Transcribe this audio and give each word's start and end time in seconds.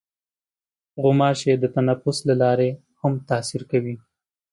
غوماشې 1.01 1.53
د 1.59 1.65
تنفس 1.75 2.17
له 2.29 2.35
لارې 2.41 2.69
هم 3.01 3.13
تاثیر 3.29 3.61
کوي. 3.71 3.95